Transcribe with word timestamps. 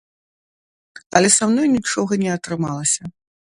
Але 1.19 1.29
са 1.37 1.45
мной 1.53 1.67
нічога 1.75 2.13
не 2.25 2.29
атрымалася. 2.39 3.01